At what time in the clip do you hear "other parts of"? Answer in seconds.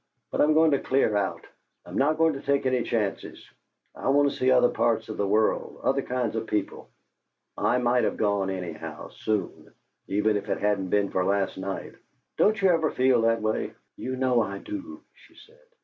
4.49-5.17